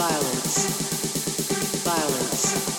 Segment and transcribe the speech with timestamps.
[0.00, 0.64] violence,
[1.84, 2.69] violence.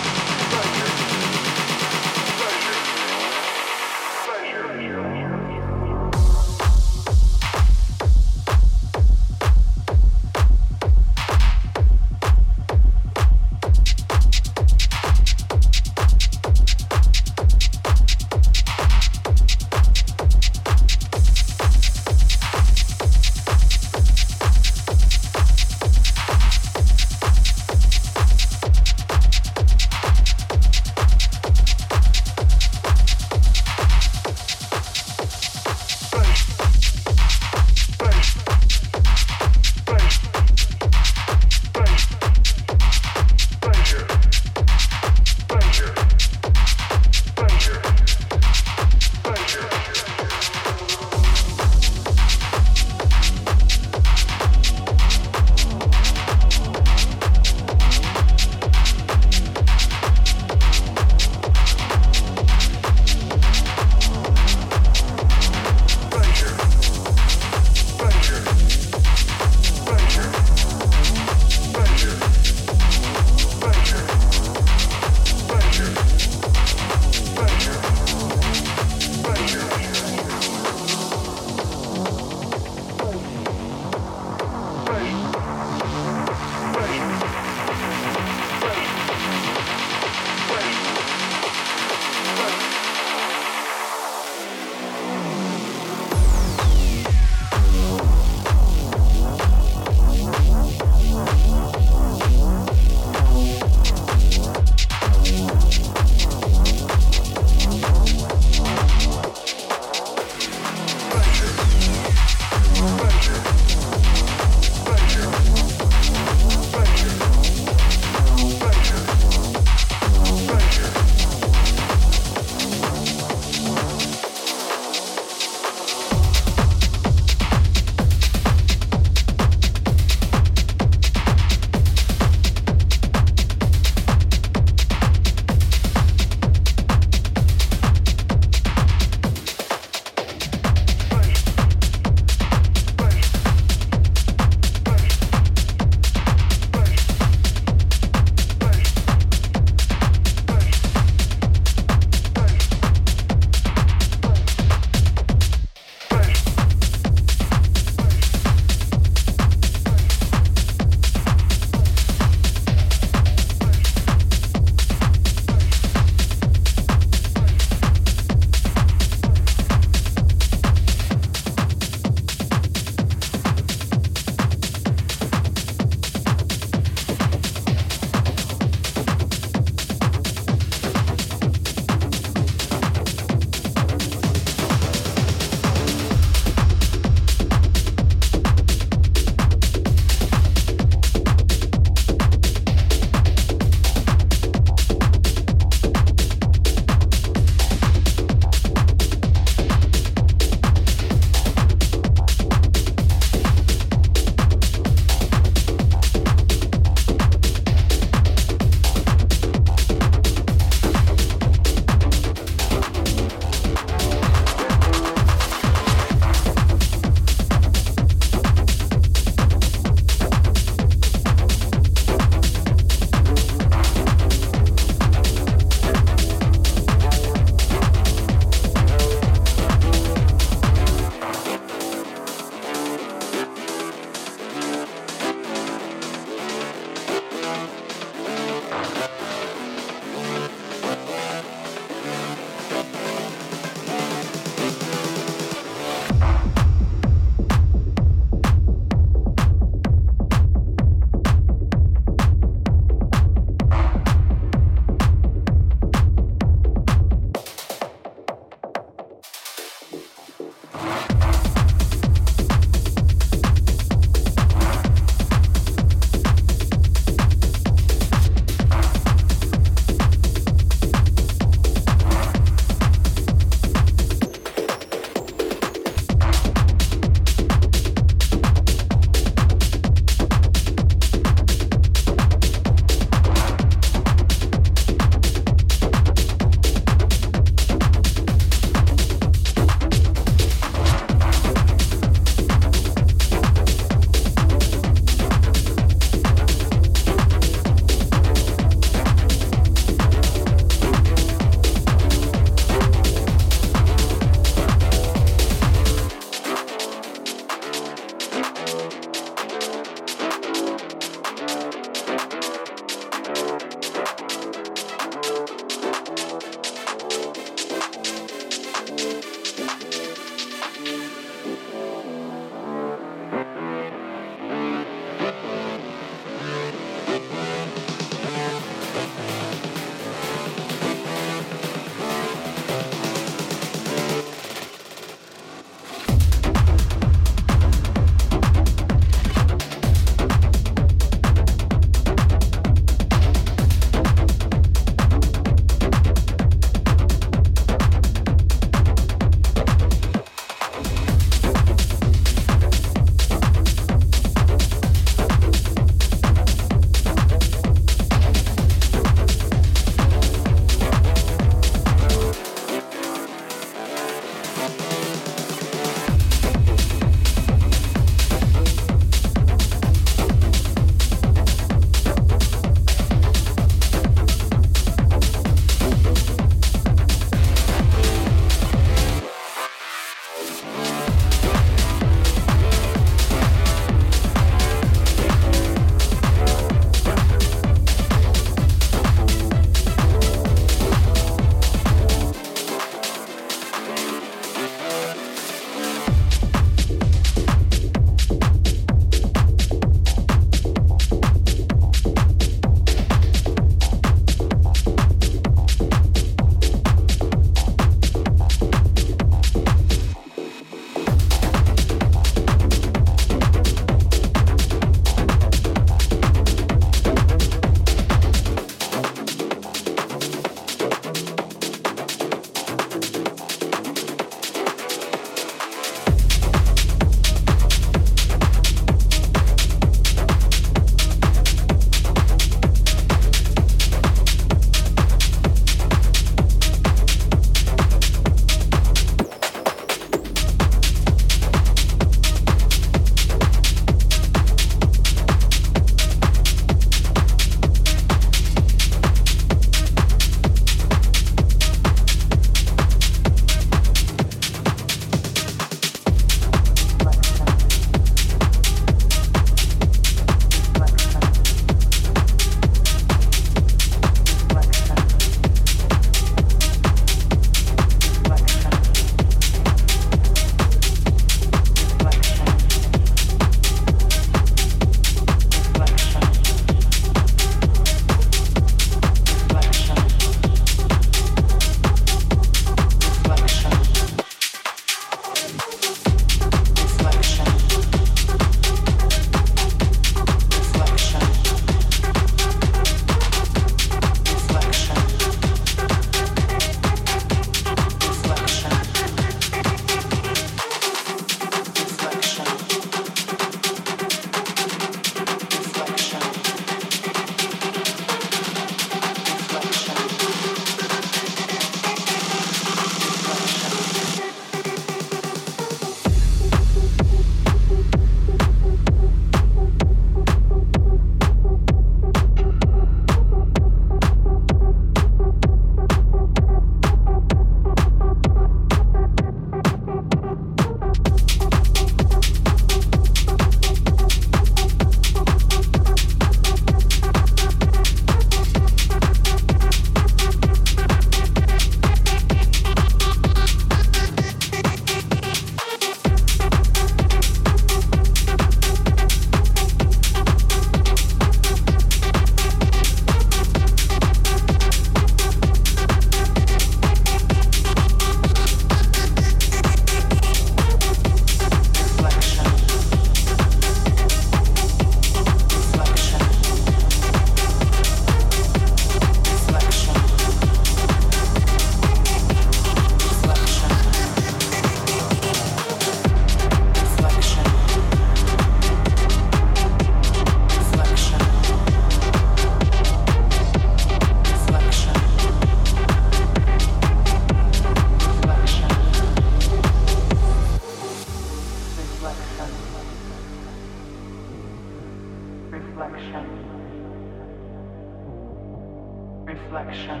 [599.32, 600.00] reflection,